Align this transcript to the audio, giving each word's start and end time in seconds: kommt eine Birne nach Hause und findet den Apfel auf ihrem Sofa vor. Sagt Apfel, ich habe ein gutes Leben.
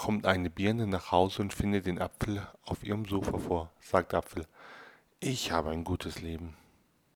kommt 0.00 0.24
eine 0.24 0.48
Birne 0.48 0.86
nach 0.86 1.12
Hause 1.12 1.42
und 1.42 1.52
findet 1.52 1.84
den 1.84 2.00
Apfel 2.00 2.40
auf 2.64 2.82
ihrem 2.84 3.04
Sofa 3.04 3.36
vor. 3.36 3.70
Sagt 3.82 4.14
Apfel, 4.14 4.46
ich 5.20 5.52
habe 5.52 5.68
ein 5.68 5.84
gutes 5.84 6.22
Leben. 6.22 6.56